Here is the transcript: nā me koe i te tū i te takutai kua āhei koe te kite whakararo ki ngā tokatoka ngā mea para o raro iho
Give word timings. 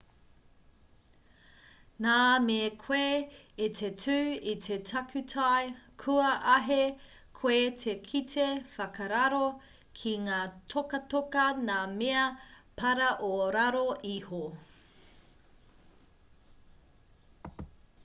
nā 2.03 2.13
me 2.45 2.53
koe 2.83 3.17
i 3.65 3.65
te 3.79 3.89
tū 4.03 4.15
i 4.53 4.55
te 4.67 4.77
takutai 4.89 5.67
kua 6.03 6.31
āhei 6.53 6.87
koe 7.41 7.59
te 7.83 7.93
kite 8.07 8.45
whakararo 8.77 9.43
ki 10.01 10.13
ngā 10.27 10.39
tokatoka 10.75 11.45
ngā 11.69 11.77
mea 11.99 12.23
para 12.83 13.11
o 13.29 13.33
raro 13.57 13.85
iho 14.15 14.41